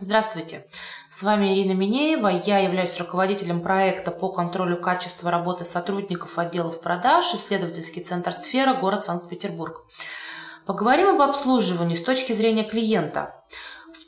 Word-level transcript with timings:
Здравствуйте, 0.00 0.66
с 1.08 1.22
вами 1.22 1.54
Ирина 1.54 1.70
Минеева. 1.70 2.26
Я 2.26 2.58
являюсь 2.58 2.98
руководителем 2.98 3.62
проекта 3.62 4.10
по 4.10 4.28
контролю 4.32 4.76
качества 4.76 5.30
работы 5.30 5.64
сотрудников 5.64 6.36
отделов 6.36 6.80
продаж, 6.80 7.32
исследовательский 7.32 8.02
центр 8.02 8.32
«Сфера», 8.32 8.74
город 8.74 9.04
Санкт-Петербург. 9.04 9.84
Поговорим 10.66 11.10
об 11.10 11.22
обслуживании 11.22 11.94
с 11.94 12.02
точки 12.02 12.32
зрения 12.32 12.64
клиента. 12.64 13.44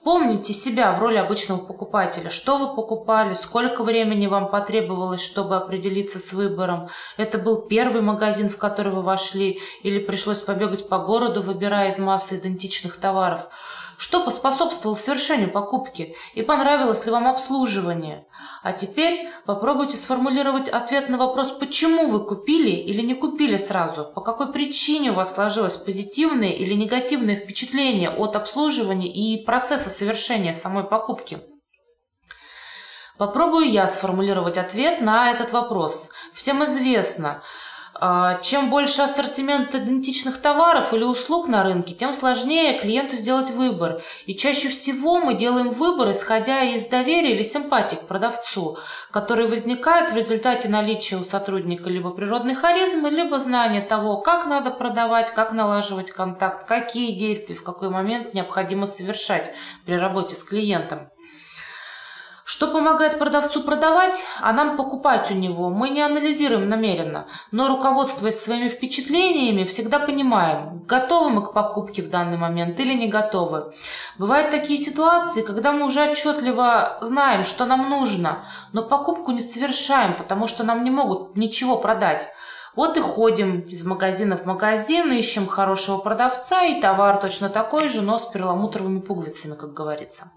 Вспомните 0.06 0.52
себя 0.52 0.92
в 0.92 1.00
роли 1.00 1.16
обычного 1.16 1.58
покупателя. 1.58 2.30
Что 2.30 2.58
вы 2.58 2.76
покупали, 2.76 3.34
сколько 3.34 3.82
времени 3.82 4.28
вам 4.28 4.52
потребовалось, 4.52 5.20
чтобы 5.20 5.56
определиться 5.56 6.20
с 6.20 6.32
выбором. 6.32 6.88
Это 7.16 7.38
был 7.38 7.62
первый 7.62 8.02
магазин, 8.02 8.48
в 8.48 8.56
который 8.56 8.92
вы 8.92 9.02
вошли, 9.02 9.58
или 9.82 9.98
пришлось 9.98 10.42
побегать 10.42 10.88
по 10.88 10.98
городу, 10.98 11.42
выбирая 11.42 11.90
из 11.90 11.98
массы 11.98 12.36
идентичных 12.36 12.98
товаров. 12.98 13.48
Что 13.98 14.22
поспособствовало 14.22 14.94
совершению 14.94 15.50
покупки 15.50 16.14
и 16.34 16.42
понравилось 16.42 17.06
ли 17.06 17.10
вам 17.10 17.26
обслуживание? 17.26 18.26
А 18.62 18.72
теперь 18.72 19.30
попробуйте 19.46 19.96
сформулировать 19.96 20.68
ответ 20.68 21.08
на 21.08 21.16
вопрос, 21.16 21.50
почему 21.50 22.08
вы 22.08 22.22
купили 22.24 22.72
или 22.72 23.00
не 23.00 23.14
купили 23.14 23.56
сразу, 23.56 24.04
по 24.04 24.20
какой 24.20 24.52
причине 24.52 25.12
у 25.12 25.14
вас 25.14 25.34
сложилось 25.34 25.78
позитивное 25.78 26.50
или 26.50 26.74
негативное 26.74 27.36
впечатление 27.36 28.10
от 28.10 28.36
обслуживания 28.36 29.08
и 29.08 29.42
процесса 29.42 29.88
совершения 29.96 30.54
самой 30.54 30.84
покупки. 30.84 31.40
Попробую 33.18 33.70
я 33.70 33.88
сформулировать 33.88 34.58
ответ 34.58 35.00
на 35.00 35.30
этот 35.30 35.52
вопрос. 35.52 36.10
Всем 36.34 36.62
известно, 36.64 37.42
чем 38.42 38.70
больше 38.70 39.02
ассортимент 39.02 39.74
идентичных 39.74 40.38
товаров 40.38 40.92
или 40.92 41.04
услуг 41.04 41.48
на 41.48 41.62
рынке, 41.62 41.94
тем 41.94 42.12
сложнее 42.12 42.78
клиенту 42.78 43.16
сделать 43.16 43.50
выбор. 43.50 44.02
И 44.26 44.34
чаще 44.34 44.68
всего 44.68 45.18
мы 45.18 45.34
делаем 45.34 45.70
выбор, 45.70 46.10
исходя 46.10 46.62
из 46.62 46.86
доверия 46.86 47.34
или 47.34 47.42
симпатии 47.42 47.96
к 47.96 48.06
продавцу, 48.06 48.78
который 49.10 49.46
возникает 49.46 50.10
в 50.10 50.16
результате 50.16 50.68
наличия 50.68 51.16
у 51.16 51.24
сотрудника 51.24 51.88
либо 51.88 52.10
природной 52.10 52.54
харизмы, 52.54 53.10
либо 53.10 53.38
знания 53.38 53.80
того, 53.80 54.18
как 54.18 54.46
надо 54.46 54.70
продавать, 54.70 55.30
как 55.30 55.52
налаживать 55.52 56.10
контакт, 56.10 56.66
какие 56.66 57.12
действия 57.12 57.56
в 57.56 57.62
какой 57.62 57.88
момент 57.88 58.34
необходимо 58.34 58.86
совершать 58.86 59.52
при 59.84 59.94
работе 59.94 60.36
с 60.36 60.42
клиентом. 60.44 61.10
Что 62.48 62.68
помогает 62.68 63.18
продавцу 63.18 63.64
продавать, 63.64 64.24
а 64.40 64.52
нам 64.52 64.76
покупать 64.76 65.32
у 65.32 65.34
него, 65.34 65.68
мы 65.68 65.90
не 65.90 66.00
анализируем 66.00 66.68
намеренно, 66.68 67.26
но 67.50 67.66
руководствуясь 67.66 68.38
своими 68.38 68.68
впечатлениями, 68.68 69.64
всегда 69.64 69.98
понимаем, 69.98 70.78
готовы 70.86 71.30
мы 71.30 71.42
к 71.42 71.52
покупке 71.52 72.02
в 72.02 72.10
данный 72.10 72.36
момент 72.36 72.78
или 72.78 72.94
не 72.94 73.08
готовы. 73.08 73.72
Бывают 74.16 74.52
такие 74.52 74.78
ситуации, 74.78 75.42
когда 75.42 75.72
мы 75.72 75.86
уже 75.86 76.08
отчетливо 76.08 76.98
знаем, 77.00 77.42
что 77.42 77.64
нам 77.64 77.90
нужно, 77.90 78.44
но 78.72 78.84
покупку 78.84 79.32
не 79.32 79.40
совершаем, 79.40 80.16
потому 80.16 80.46
что 80.46 80.62
нам 80.62 80.84
не 80.84 80.90
могут 80.92 81.36
ничего 81.36 81.76
продать. 81.78 82.28
Вот 82.76 82.96
и 82.96 83.00
ходим 83.00 83.62
из 83.62 83.84
магазина 83.84 84.36
в 84.36 84.46
магазин, 84.46 85.10
ищем 85.10 85.48
хорошего 85.48 85.98
продавца, 85.98 86.62
и 86.62 86.80
товар 86.80 87.20
точно 87.20 87.48
такой 87.48 87.88
же, 87.88 88.02
но 88.02 88.20
с 88.20 88.26
перламутровыми 88.26 89.00
пуговицами, 89.00 89.56
как 89.56 89.72
говорится. 89.72 90.30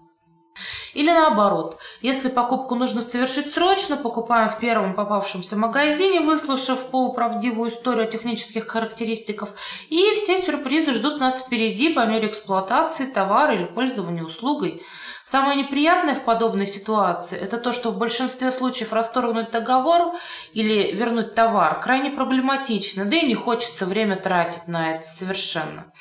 Или 0.94 1.10
наоборот, 1.10 1.78
если 2.00 2.28
покупку 2.28 2.74
нужно 2.74 3.02
совершить 3.02 3.52
срочно, 3.52 3.96
покупаем 3.96 4.48
в 4.48 4.58
первом 4.58 4.94
попавшемся 4.94 5.56
магазине, 5.56 6.20
выслушав 6.20 6.90
полуправдивую 6.90 7.70
историю 7.70 8.04
о 8.04 8.10
технических 8.10 8.66
характеристиках, 8.66 9.50
и 9.88 10.14
все 10.16 10.38
сюрпризы 10.38 10.92
ждут 10.92 11.20
нас 11.20 11.40
впереди 11.40 11.92
по 11.92 12.04
мере 12.06 12.28
эксплуатации 12.28 13.06
товара 13.06 13.54
или 13.54 13.64
пользования 13.64 14.24
услугой. 14.24 14.82
Самое 15.22 15.62
неприятное 15.62 16.16
в 16.16 16.24
подобной 16.24 16.66
ситуации– 16.66 17.38
это 17.40 17.58
то, 17.58 17.72
что 17.72 17.90
в 17.90 17.98
большинстве 17.98 18.50
случаев 18.50 18.92
расторгнуть 18.92 19.52
договор 19.52 20.14
или 20.54 20.90
вернуть 20.92 21.34
товар 21.34 21.80
крайне 21.80 22.10
проблематично, 22.10 23.04
да 23.04 23.16
и 23.16 23.26
не 23.26 23.34
хочется 23.34 23.86
время 23.86 24.16
тратить 24.16 24.66
на 24.66 24.96
это 24.96 25.06
совершенно. 25.06 25.92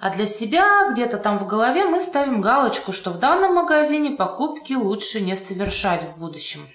А 0.00 0.10
для 0.10 0.26
себя 0.26 0.90
где-то 0.92 1.16
там 1.16 1.38
в 1.38 1.46
голове 1.46 1.84
мы 1.84 2.00
ставим 2.00 2.40
галочку, 2.40 2.92
что 2.92 3.10
в 3.10 3.18
данном 3.18 3.54
магазине 3.54 4.10
покупки 4.10 4.74
лучше 4.74 5.20
не 5.20 5.36
совершать 5.36 6.02
в 6.02 6.18
будущем. 6.18 6.68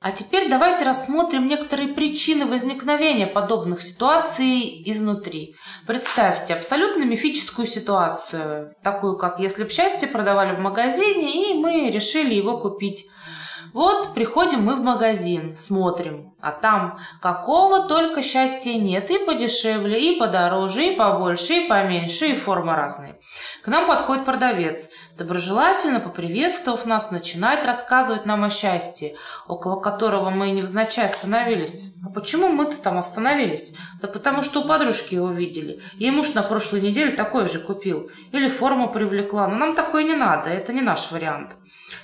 А 0.00 0.12
теперь 0.12 0.48
давайте 0.48 0.84
рассмотрим 0.84 1.48
некоторые 1.48 1.88
причины 1.88 2.46
возникновения 2.46 3.26
подобных 3.26 3.82
ситуаций 3.82 4.82
изнутри. 4.88 5.56
Представьте 5.86 6.54
абсолютно 6.54 7.02
мифическую 7.02 7.66
ситуацию, 7.66 8.74
такую 8.84 9.16
как 9.16 9.40
если 9.40 9.64
бы 9.64 9.70
счастье 9.70 10.06
продавали 10.06 10.54
в 10.54 10.60
магазине, 10.60 11.50
и 11.50 11.54
мы 11.54 11.90
решили 11.90 12.34
его 12.34 12.58
купить. 12.58 13.06
Вот 13.72 14.14
приходим 14.14 14.64
мы 14.64 14.76
в 14.76 14.82
магазин, 14.82 15.56
смотрим, 15.56 16.34
а 16.40 16.52
там 16.52 16.98
какого 17.20 17.88
только 17.88 18.22
счастья 18.22 18.74
нет, 18.74 19.10
и 19.10 19.18
подешевле, 19.18 20.12
и 20.12 20.18
подороже, 20.18 20.86
и 20.86 20.96
побольше, 20.96 21.54
и 21.54 21.68
поменьше, 21.68 22.28
и 22.28 22.34
формы 22.34 22.74
разные. 22.74 23.16
К 23.62 23.68
нам 23.68 23.86
подходит 23.86 24.24
продавец, 24.24 24.88
доброжелательно 25.18 26.00
поприветствовав 26.00 26.86
нас, 26.86 27.10
начинает 27.10 27.66
рассказывать 27.66 28.26
нам 28.26 28.44
о 28.44 28.50
счастье, 28.50 29.14
около 29.48 29.80
которого 29.80 30.30
мы 30.30 30.50
невзначай 30.50 31.06
остановились. 31.06 31.92
А 32.04 32.10
почему 32.10 32.48
мы-то 32.48 32.76
там 32.80 32.98
остановились? 32.98 33.74
Да 34.00 34.08
потому 34.08 34.42
что 34.42 34.60
у 34.60 34.68
подружки 34.68 35.14
его 35.14 35.30
видели. 35.30 35.80
Ей 35.94 36.10
муж 36.10 36.34
на 36.34 36.42
прошлой 36.42 36.80
неделе 36.80 37.12
такой 37.12 37.48
же 37.48 37.60
купил. 37.60 38.10
Или 38.32 38.48
форму 38.48 38.92
привлекла. 38.92 39.48
Но 39.48 39.56
нам 39.56 39.74
такое 39.74 40.04
не 40.04 40.14
надо, 40.14 40.50
это 40.50 40.72
не 40.72 40.82
наш 40.82 41.10
вариант. 41.10 41.56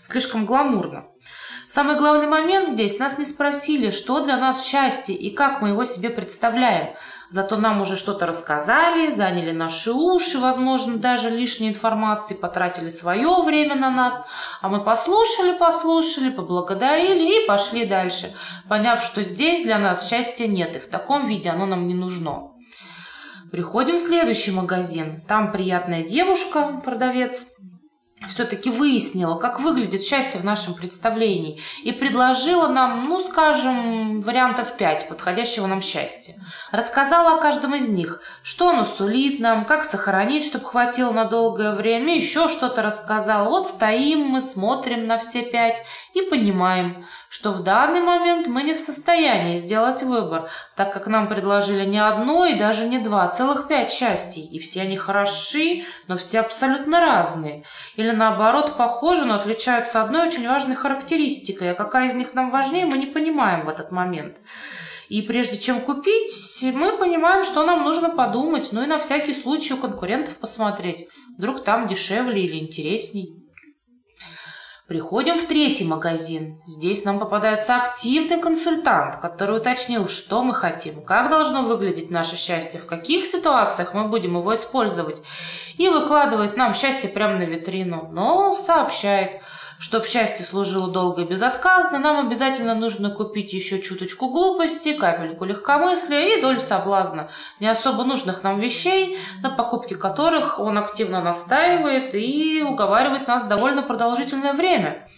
Слишком 0.03 0.47
гламурно. 0.47 1.05
Самый 1.75 1.97
главный 1.97 2.27
момент 2.27 2.69
здесь– 2.69 2.99
нас 2.99 3.17
не 3.17 3.25
спросили, 3.25 3.91
что 3.91 4.21
для 4.21 4.37
нас 4.37 4.63
счастье 4.63 5.15
и 5.17 5.31
как 5.31 5.63
мы 5.63 5.71
его 5.71 5.87
себе 5.87 6.11
представляем. 6.11 6.95
Зато 7.31 7.57
нам 7.57 7.81
уже 7.81 7.97
что-то 7.97 8.27
рассказали, 8.27 9.11
заняли 9.11 9.53
наши 9.53 9.91
уши, 9.91 10.39
возможно, 10.39 10.99
даже 10.99 11.31
лишней 11.31 11.71
информации, 11.71 12.35
потратили 12.35 12.91
свое 12.91 13.41
время 13.41 13.75
на 13.75 13.89
нас. 13.89 14.23
А 14.61 14.69
мы 14.69 14.85
послушали, 14.85 15.57
послушали, 15.57 16.29
поблагодарили 16.29 17.43
и 17.43 17.47
пошли 17.47 17.87
дальше, 17.87 18.35
поняв, 18.69 19.03
что 19.03 19.23
здесь 19.23 19.63
для 19.63 19.79
нас 19.79 20.11
счастья 20.11 20.47
нет, 20.47 20.77
и 20.77 20.79
в 20.79 20.89
таком 20.89 21.25
виде 21.25 21.49
оно 21.49 21.65
нам 21.65 21.89
не 21.89 21.95
нужно. 21.95 22.51
Приходим 23.51 23.97
в 23.97 24.01
следующий 24.01 24.51
магазин. 24.51 25.23
Там 25.27 25.51
приятная 25.51 26.03
девушка, 26.03 26.83
продавец, 26.85 27.47
все-таки 28.29 28.71
выяснила, 28.71 29.37
как 29.37 29.61
выглядит 29.61 30.03
счастье 30.03 30.41
в 30.41 30.45
нашем 30.45 30.75
представлении 30.75 31.61
и 31.83 31.93
предложила 31.93 32.69
нам, 32.69 33.09
ну, 33.09 33.21
скажем, 33.21 34.21
вариантов 34.21 34.77
пять 34.77 35.09
подходящего 35.09 35.67
нам 35.67 35.83
счастья. 35.83 36.35
Рассказала 36.71 37.37
о 37.37 37.41
каждом 37.41 37.75
из 37.75 37.89
них, 37.89 38.21
что 38.43 38.71
оно 38.71 38.85
сулит 38.85 39.41
нам, 39.41 39.65
как 39.65 39.85
сохранить, 39.85 40.45
чтобы 40.45 40.65
хватило 40.65 41.13
на 41.13 41.25
долгое 41.25 41.75
время, 41.75 42.17
еще 42.17 42.49
что-то 42.49 42.83
рассказала. 42.83 43.49
Вот 43.49 43.67
стоим 43.67 44.21
мы, 44.21 44.43
смотрим 44.43 45.07
на 45.07 45.19
все 45.19 45.43
пять 45.43 45.83
и 46.15 46.23
понимаем, 46.23 47.05
что 47.29 47.53
в 47.53 47.63
данный 47.63 48.01
момент 48.01 48.47
мы 48.47 48.63
не 48.63 48.75
в 48.75 48.81
состоянии 48.81 49.55
сделать 49.55 50.03
выбор, 50.03 50.49
так 50.77 50.93
как 50.93 51.07
нам 51.07 51.29
предложили 51.29 51.85
не 51.85 51.99
одно 51.99 52.45
и 52.45 52.55
даже 52.55 52.87
не 52.87 52.99
два, 52.99 53.27
целых 53.29 53.69
пять 53.69 53.91
счастий, 53.91 54.43
и 54.43 54.59
все 54.59 54.83
они 54.83 54.97
хороши, 54.97 55.85
но 56.09 56.17
все 56.17 56.41
абсолютно 56.41 57.01
разные. 57.01 57.65
Или 57.97 58.12
наоборот 58.13 58.77
похожи, 58.77 59.25
но 59.25 59.35
отличаются 59.35 60.03
одной 60.03 60.27
очень 60.27 60.49
важной 60.49 60.77
характеристикой, 60.77 61.73
а 61.73 61.75
какая 61.75 62.09
из 62.09 62.15
них 62.15 62.35
нам 62.35 62.51
важнее, 62.51 62.87
мы 62.87 62.99
не 62.99 63.07
понимаем 63.07 63.65
в 63.65 63.69
этот 63.69 63.91
момент. 63.93 64.37
И 65.09 65.21
прежде 65.23 65.59
чем 65.59 65.81
купить, 65.81 66.65
мы 66.73 66.97
понимаем, 66.97 67.45
что 67.45 67.65
нам 67.65 67.85
нужно 67.85 68.11
подумать, 68.11 68.69
ну 68.73 68.83
и 68.83 68.87
на 68.87 68.99
всякий 68.99 69.35
случай 69.35 69.75
у 69.75 69.77
конкурентов 69.77 70.37
посмотреть. 70.37 71.09
Вдруг 71.37 71.65
там 71.65 71.87
дешевле 71.87 72.45
или 72.45 72.59
интересней. 72.59 73.42
Приходим 74.89 75.39
в 75.39 75.45
третий 75.45 75.85
магазин. 75.85 76.61
Здесь 76.67 77.05
нам 77.05 77.21
попадается 77.21 77.77
активный 77.77 78.41
консультант, 78.41 79.17
который 79.21 79.57
уточнил, 79.57 80.09
что 80.09 80.43
мы 80.43 80.55
хотим, 80.55 81.03
как 81.03 81.31
должно 81.31 81.63
выглядеть 81.63 82.11
наше 82.11 82.37
счастье, 82.37 82.81
в 82.81 82.87
каких 82.87 83.25
ситуациях 83.25 83.95
мы 83.95 84.09
будем 84.09 84.37
его 84.37 84.55
использовать. 84.55 85.23
И 85.79 85.89
выкладывает 85.89 86.57
нам 86.57 86.75
счастье 86.75 87.09
прямо 87.09 87.37
на 87.37 87.45
витрину, 87.45 88.09
но 88.11 88.55
сообщает– 88.55 89.41
Чтоб 89.83 90.07
счастье 90.07 90.45
служило 90.45 90.87
долго 90.87 91.23
и 91.23 91.25
безотказно, 91.25 91.99
нам 91.99 92.25
обязательно 92.25 92.77
нужно 92.77 93.11
купить 93.11 93.53
еще 93.53 93.83
чуточку 93.83 94.29
глупости, 94.29 94.93
капельку 94.93 95.45
легкомыслия 95.45 96.39
и 96.39 96.41
долю 96.41 96.61
соблазна, 96.61 97.31
не 97.59 97.67
особо 97.67 98.05
нужных 98.05 98.45
нам 98.45 98.61
вещей, 98.61 99.19
на 99.43 99.51
покупке 99.51 99.97
которых 99.97 100.61
он 100.61 100.79
активно 100.79 101.21
настаивает 101.21 102.15
и 102.15 102.63
уговаривает 102.63 103.27
нас 103.27 103.43
довольно 103.43 103.83
продолжительное 103.83 104.53
время. 104.53 105.09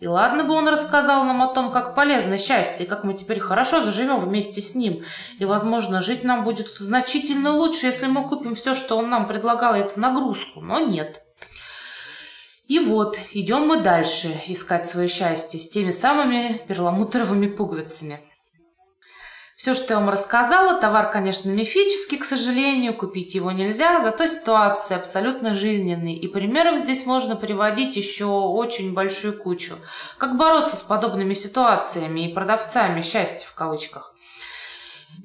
И 0.00 0.08
ладно 0.08 0.42
бы 0.42 0.54
он 0.54 0.66
рассказал 0.66 1.22
нам 1.22 1.40
о 1.40 1.54
том, 1.54 1.70
как 1.70 1.94
полезно 1.94 2.38
счастье, 2.38 2.86
как 2.86 3.04
мы 3.04 3.14
теперь 3.14 3.38
хорошо 3.38 3.84
заживем 3.84 4.18
вместе 4.18 4.60
с 4.60 4.74
ним. 4.74 5.04
И, 5.38 5.44
возможно, 5.44 6.02
жить 6.02 6.24
нам 6.24 6.42
будет 6.42 6.66
значительно 6.80 7.52
лучше, 7.52 7.86
если 7.86 8.08
мы 8.08 8.28
купим 8.28 8.56
все, 8.56 8.74
что 8.74 8.96
он 8.96 9.10
нам 9.10 9.28
предлагал, 9.28 9.74
это 9.74 10.00
нагрузку. 10.00 10.60
Но 10.60 10.80
нет. 10.80 11.22
И 12.68 12.78
вот, 12.80 13.18
идем 13.32 13.66
мы 13.66 13.80
дальше 13.80 14.38
искать 14.46 14.86
свое 14.86 15.08
счастье 15.08 15.58
с 15.58 15.70
теми 15.70 15.90
самыми 15.90 16.60
перламутровыми 16.68 17.46
пуговицами. 17.46 18.20
Все, 19.56 19.72
что 19.72 19.94
я 19.94 20.00
вам 20.00 20.10
рассказала, 20.10 20.78
товар, 20.78 21.10
конечно, 21.10 21.48
мифический, 21.48 22.18
к 22.18 22.24
сожалению, 22.24 22.94
купить 22.94 23.34
его 23.34 23.50
нельзя, 23.52 24.00
зато 24.00 24.26
ситуация 24.26 24.98
абсолютно 24.98 25.54
жизненная, 25.54 26.12
и 26.12 26.28
примеров 26.28 26.78
здесь 26.78 27.06
можно 27.06 27.36
приводить 27.36 27.96
еще 27.96 28.26
очень 28.26 28.92
большую 28.92 29.36
кучу. 29.38 29.76
Как 30.18 30.36
бороться 30.36 30.76
с 30.76 30.82
подобными 30.82 31.32
ситуациями 31.32 32.28
и 32.28 32.34
продавцами 32.34 33.00
счастья 33.00 33.48
в 33.48 33.54
кавычках. 33.54 34.14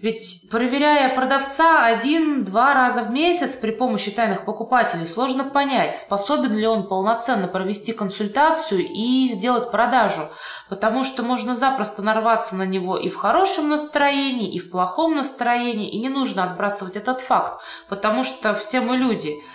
Ведь 0.03 0.50
проверяя 0.51 1.15
продавца 1.15 1.85
один-два 1.85 2.73
раза 2.73 3.03
в 3.03 3.11
месяц 3.11 3.55
при 3.55 3.71
помощи 3.71 4.11
тайных 4.11 4.44
покупателей, 4.44 5.07
сложно 5.07 5.45
понять, 5.45 5.95
способен 5.95 6.51
ли 6.51 6.67
он 6.67 6.89
полноценно 6.89 7.47
провести 7.47 7.94
консультацию 7.94 8.85
и 8.85 9.29
сделать 9.31 9.71
продажу, 9.71 10.29
потому 10.67 11.05
что 11.05 11.23
можно 11.23 11.55
запросто 11.55 12.01
нарваться 12.01 12.57
на 12.57 12.63
него 12.63 12.97
и 12.97 13.07
в 13.07 13.15
хорошем 13.15 13.69
настроении, 13.69 14.51
и 14.51 14.59
в 14.59 14.71
плохом 14.71 15.15
настроении, 15.15 15.89
и 15.89 16.00
не 16.00 16.09
нужно 16.09 16.44
отбрасывать 16.44 16.97
этот 16.97 17.21
факт, 17.21 17.61
потому 17.88 18.25
что 18.25 18.53
все 18.53 18.81
мы 18.81 18.97
люди– 18.97 19.41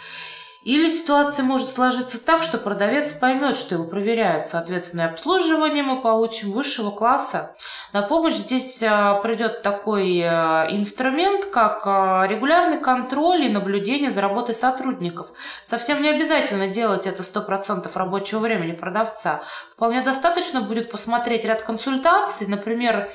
или 0.69 0.91
ситуация 0.91 1.47
может 1.47 1.71
сложиться 1.71 2.19
так, 2.19 2.43
что 2.43 2.59
продавец 2.59 3.15
поймет, 3.15 3.57
что 3.57 3.77
его 3.77 3.85
проверяют. 3.85 4.49
Соответственно, 4.49 5.07
обслуживание 5.07 5.83
мы 5.83 6.03
получим 6.03 6.53
высшего 6.53 6.91
класса. 6.91 7.55
На 7.95 8.03
помощь 8.03 8.35
здесь 8.35 8.83
а, 8.83 9.15
придет 9.21 9.63
такой 9.63 10.21
а, 10.21 10.67
инструмент, 10.69 11.47
как 11.47 11.87
а, 11.87 12.27
регулярный 12.29 12.79
контроль 12.79 13.45
и 13.45 13.49
наблюдение 13.49 14.11
за 14.11 14.21
работой 14.21 14.55
сотрудников. 14.55 15.29
Совсем 15.65 16.03
не 16.03 16.11
обязательно 16.11 16.69
делать 16.69 17.07
это 17.07 17.23
100% 17.23 17.91
рабочего 17.95 18.41
времени 18.41 18.73
продавца. 18.73 19.41
Вполне 19.73 20.03
достаточно 20.03 20.61
будет 20.61 20.91
посмотреть 20.91 21.47
ряд 21.47 21.63
консультаций, 21.63 22.47
например, 22.47 23.11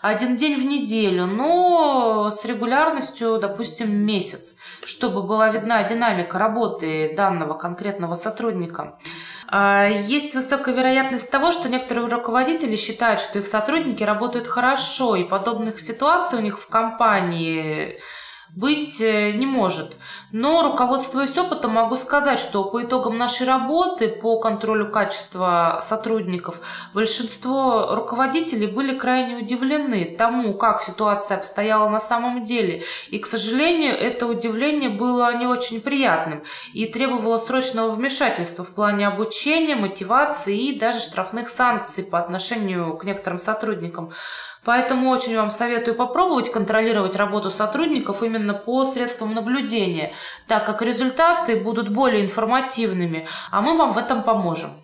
один 0.00 0.36
день 0.36 0.60
в 0.60 0.64
неделю, 0.64 1.26
но 1.26 2.30
с 2.30 2.44
регулярностью, 2.44 3.38
допустим, 3.38 3.90
месяц, 3.90 4.56
чтобы 4.84 5.22
была 5.22 5.50
видна 5.50 5.82
динамика 5.82 6.38
работы 6.38 7.14
данного 7.16 7.54
конкретного 7.54 8.14
сотрудника. 8.14 8.98
А, 9.48 9.88
есть 9.88 10.34
высокая 10.34 10.74
вероятность 10.74 11.30
того, 11.30 11.52
что 11.52 11.68
некоторые 11.68 12.08
руководители 12.08 12.76
считают, 12.76 13.20
что 13.20 13.38
их 13.38 13.46
сотрудники 13.46 14.02
работают 14.02 14.46
хорошо, 14.46 15.16
и 15.16 15.24
подобных 15.24 15.80
ситуаций 15.80 16.38
у 16.38 16.42
них 16.42 16.60
в 16.60 16.68
компании 16.68 17.98
быть 18.56 19.00
э, 19.00 19.32
не 19.32 19.46
может. 19.46 19.96
Но, 20.32 20.62
руководствуясь 20.62 21.36
опытом, 21.36 21.72
могу 21.72 21.96
сказать, 21.96 22.38
что 22.38 22.64
по 22.64 22.82
итогам 22.82 23.16
нашей 23.16 23.46
работы 23.46 24.08
по 24.08 24.38
контролю 24.38 24.90
качества 24.90 25.78
сотрудников 25.80 26.60
большинство 26.94 27.94
руководителей 27.94 28.66
были 28.66 28.96
крайне 28.96 29.36
удивлены 29.36 30.14
тому, 30.18 30.54
как 30.54 30.82
ситуация 30.82 31.36
обстояла 31.36 31.88
на 31.88 32.00
самом 32.00 32.44
деле. 32.44 32.82
И, 33.10 33.18
к 33.18 33.26
сожалению, 33.26 33.94
это 33.94 34.26
удивление 34.26 34.90
было 34.90 35.34
не 35.36 35.46
очень 35.46 35.80
приятным 35.80 36.42
и 36.72 36.86
требовало 36.86 37.38
срочного 37.38 37.90
вмешательства 37.90 38.64
в 38.64 38.74
плане 38.74 39.06
обучения, 39.06 39.76
мотивации 39.76 40.56
и 40.58 40.78
даже 40.78 41.00
штрафных 41.00 41.48
санкций 41.48 42.04
по 42.04 42.18
отношению 42.18 42.96
к 42.96 43.04
некоторым 43.04 43.38
сотрудникам. 43.38 44.10
Поэтому 44.64 45.08
очень 45.10 45.36
вам 45.36 45.50
советую 45.50 45.94
попробовать 45.94 46.52
контролировать 46.52 47.16
работу 47.16 47.50
сотрудников 47.50 48.22
именно 48.22 48.37
по 48.54 48.84
средствам 48.84 49.34
наблюдения, 49.34 50.12
так 50.46 50.66
как 50.66 50.82
результаты 50.82 51.56
будут 51.56 51.88
более 51.88 52.24
информативными, 52.24 53.26
а 53.50 53.60
мы 53.60 53.76
вам 53.76 53.92
в 53.92 53.98
этом 53.98 54.22
поможем. 54.22 54.82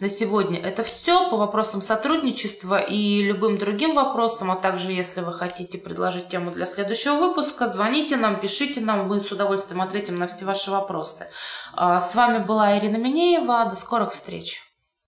На 0.00 0.08
сегодня 0.08 0.60
это 0.60 0.82
все 0.82 1.30
по 1.30 1.36
вопросам 1.36 1.80
сотрудничества 1.80 2.78
и 2.78 3.22
любым 3.22 3.56
другим 3.56 3.94
вопросам, 3.94 4.50
а 4.50 4.56
также 4.56 4.92
если 4.92 5.22
вы 5.22 5.32
хотите 5.32 5.78
предложить 5.78 6.28
тему 6.28 6.50
для 6.50 6.66
следующего 6.66 7.14
выпуска, 7.14 7.66
звоните 7.66 8.16
нам, 8.16 8.38
пишите 8.38 8.80
нам, 8.80 9.08
мы 9.08 9.20
с 9.20 9.32
удовольствием 9.32 9.80
ответим 9.80 10.18
на 10.18 10.26
все 10.26 10.44
ваши 10.44 10.70
вопросы. 10.70 11.28
А, 11.74 12.00
с 12.00 12.14
вами 12.14 12.38
была 12.38 12.78
Ирина 12.78 12.96
Минеева, 12.96 13.66
до 13.70 13.76
скорых 13.76 14.12
встреч! 14.12 14.65